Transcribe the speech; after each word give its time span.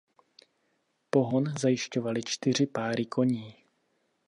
Pohon 1.11 1.43
zajišťovaly 1.57 2.23
čtyři 2.23 2.65
páry 2.67 3.05
koní. 3.05 3.55